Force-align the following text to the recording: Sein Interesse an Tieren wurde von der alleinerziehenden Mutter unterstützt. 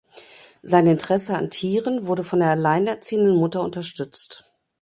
Sein 0.63 0.87
Interesse 0.87 1.37
an 1.37 1.51
Tieren 1.51 2.07
wurde 2.07 2.23
von 2.23 2.39
der 2.39 2.49
alleinerziehenden 2.49 3.35
Mutter 3.35 3.61
unterstützt. 3.61 4.51